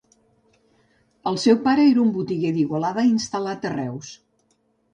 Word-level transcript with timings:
El 1.31 1.37
seu 1.43 1.59
pare 1.67 1.85
era 1.91 2.01
un 2.05 2.11
botiguer 2.17 2.53
d'Igualada 2.57 3.07
instal·lat 3.13 3.71
a 3.71 3.75
Reus. 3.79 4.13